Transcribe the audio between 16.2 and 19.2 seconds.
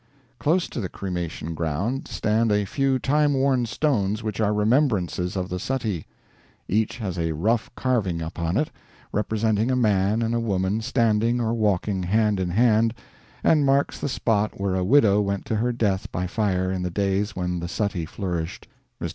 fire in the days when the suttee flourished. Mr.